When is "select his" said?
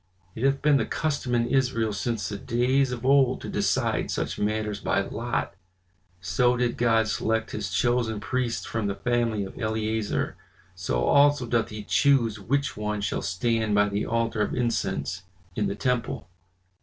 7.07-7.69